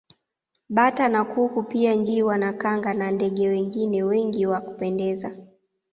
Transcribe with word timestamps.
Bata 0.69 1.09
na 1.09 1.23
kuku 1.25 1.63
pia 1.63 1.93
njiwa 1.93 2.37
na 2.37 2.53
kanga 2.53 2.93
na 2.93 3.11
ndege 3.11 3.47
wengine 3.49 4.03
wengi 4.03 4.45
wa 4.45 4.61
kupendeza 4.61 5.35